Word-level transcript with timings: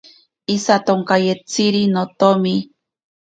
Isatonkayetziri 0.55 1.83
notomi. 1.93 2.55